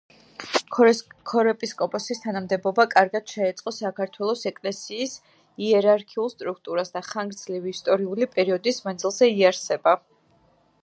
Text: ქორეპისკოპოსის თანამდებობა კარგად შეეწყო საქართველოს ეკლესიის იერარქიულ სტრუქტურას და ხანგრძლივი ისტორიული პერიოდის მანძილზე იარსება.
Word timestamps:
ქორეპისკოპოსის 1.31 2.21
თანამდებობა 2.21 2.85
კარგად 2.93 3.33
შეეწყო 3.33 3.73
საქართველოს 3.79 4.41
ეკლესიის 4.51 5.13
იერარქიულ 5.67 6.31
სტრუქტურას 6.35 6.93
და 6.95 7.03
ხანგრძლივი 7.09 7.75
ისტორიული 7.77 8.29
პერიოდის 8.37 8.81
მანძილზე 8.89 9.29
იარსება. 9.35 9.95